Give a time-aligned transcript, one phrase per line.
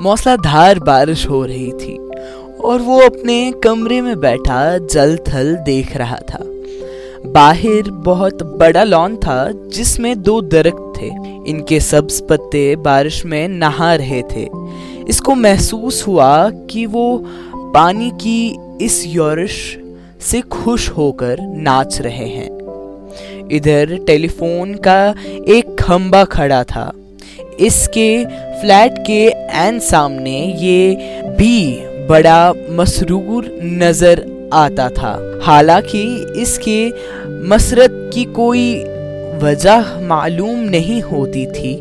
[0.00, 1.96] मौसलाधार बारिश हो रही थी
[2.64, 6.38] और वो अपने कमरे में बैठा जल थल देख रहा था।
[7.26, 11.06] बाहर बहुत बड़ा लॉन था जिसमें दो दरख्त थे।
[11.50, 14.48] इनके सब्ज पत्ते बारिश में नहा रहे थे।
[15.08, 17.24] इसको महसूस हुआ कि वो
[17.54, 19.78] पानी की इस योरिश
[20.20, 22.58] से खुश होकर नाच रहे हैं।
[23.52, 25.14] इधर टेलीफोन का
[25.48, 26.92] एक खंबा खड़ा था।
[27.60, 28.24] इसके
[28.60, 29.26] फ्लैट के
[29.58, 30.94] एन सामने ये
[31.38, 36.88] भी बड़ा मसरूर नज़र आता था। हालाँकि इसके
[37.48, 38.84] मसरत की कोई
[39.42, 41.74] वजह मालूम नहीं होती थी।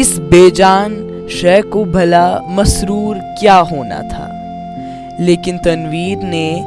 [0.00, 0.98] इस बेजान
[1.30, 4.28] शय को भला मसरूर क्या होना था?
[5.20, 6.64] लेकिन तनवीर ने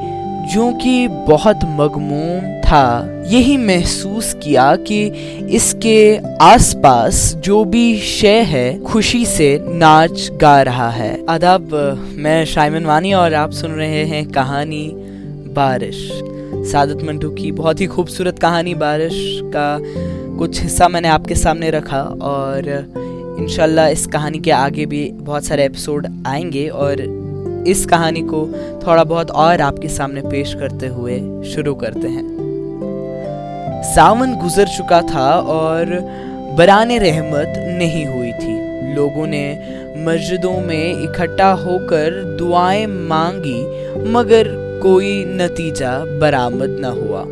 [0.54, 5.08] जो कि बहुत मगमूम था। यही महसूस किया कि
[5.50, 11.70] इसके आसपास जो भी शय है, खुशी से नाच गा रहा है। आदाब,
[12.16, 14.92] मैं शाइमन वानी और आप सुन रहे हैं कहानी
[15.54, 16.10] बारिश।
[16.72, 19.80] सादत मंटू की बहुत ही खूबसूरत कहानी बारिश का
[20.38, 22.94] कुछ हिस्सा मैंने आपके सामने रखा और
[23.40, 27.25] इनशाला इस कहानी के आगे भी बहुत सारे एपिसोड आएँगे और
[27.68, 28.48] इस कहानी को
[28.88, 32.36] थोड़ा बहुत और आपके सामने पेश करते हुए शुरू करते हैं।
[33.84, 35.86] सावन गुजर चुका था और
[36.58, 43.62] बरान रहमत नहीं हुई थी। लोगों ने मस्जिदों में इकट्ठा होकर दुआएँ मांगी,
[44.12, 44.44] मगर
[44.84, 47.24] कोई नतीजा बरामद न हुआ।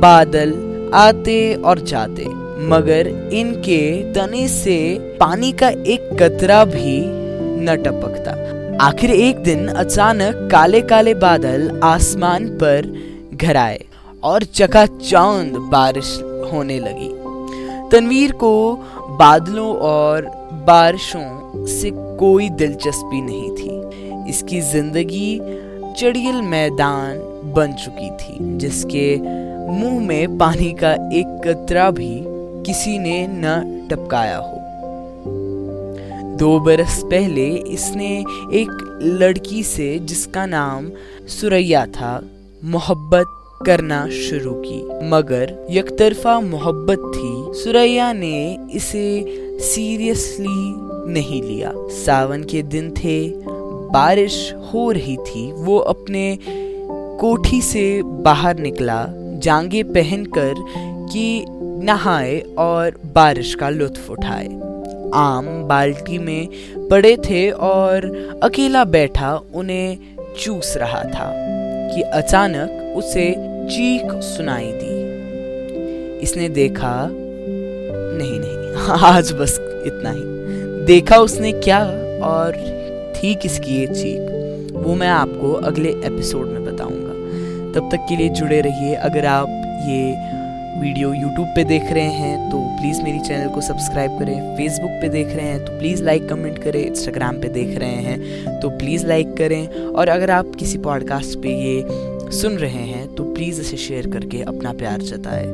[0.00, 0.54] बादल
[0.94, 2.24] आते और जाते,
[2.68, 7.02] मगर इनके तने से पानी का एक कतरा भी
[7.64, 12.86] न टपकता। आखिर एक दिन अचानक काले काले बादल आसमान पर
[13.34, 13.78] घर आए
[14.22, 16.08] और चकाचौंध बारिश
[16.52, 17.10] होने लगी।
[17.90, 18.74] तनवीर को
[19.18, 20.26] बादलों और
[20.66, 25.38] बारिशों से कोई दिलचस्पी नहीं थी। इसकी ज़िंदगी
[26.00, 27.18] चड़ियल मैदान
[27.54, 29.16] बन चुकी थी, जिसके
[29.70, 32.14] मुँह में पानी का एक कतरा भी
[32.66, 34.61] किसी ने न टपकाया हो।
[36.42, 40.90] दो बरस पहले इसने एक लड़की से, जिसका नाम
[41.28, 42.30] सुरैया था,
[42.64, 43.26] मोहब्बत
[43.66, 49.26] करना शुरू की। मगर यकतरफा मोहब्बत थी, सुरैया ने इसे
[49.60, 50.74] सीरियसली
[51.12, 53.32] नहीं लिया। सावन के दिन थे,
[53.92, 56.38] बारिश हो रही थी, वो अपने
[57.20, 60.54] कोठी से बाहर निकला जांगे पहनकर
[61.12, 61.44] कि
[61.84, 64.71] नहाए और बारिश का लुत्फ उठाए।
[65.14, 66.48] आम बाल्टी में
[66.90, 68.04] पड़े थे और
[68.42, 69.98] अकेला बैठा उन्हें
[70.40, 71.32] चूस रहा था
[71.94, 73.30] कि अचानक उसे
[73.70, 75.02] चीख सुनाई दी।
[76.18, 80.22] इसने देखा, नहीं नहीं, आज बस इतना ही।
[80.86, 81.84] देखा उसने क्या
[82.22, 82.52] और
[83.16, 84.20] थी किसकी ये चीख,
[84.72, 87.12] वो मैं आपको अगले एपिसोड में बताऊँगा।
[87.72, 89.48] तब तक के लिए जुड़े रहिए। अगर आप
[89.88, 90.12] ये
[90.82, 95.08] वीडियो यूट्यूब पे देख रहे हैं तो प्लीज़ मेरी चैनल को सब्सक्राइब करें। फेसबुक पे
[95.08, 99.06] देख रहे हैं तो प्लीज़ लाइक कमेंट करें। इंस्टाग्राम पे देख रहे हैं तो प्लीज़
[99.06, 103.76] लाइक करें। और अगर आप किसी पॉडकास्ट पे ये सुन रहे हैं तो प्लीज़ इसे
[103.86, 105.46] शेयर करके अपना प्यार जताएँ।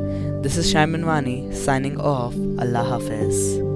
[0.42, 3.67] दिस इज़ शायमन वानी साइनिंग ऑफ़ अल्लाह हाफिज़।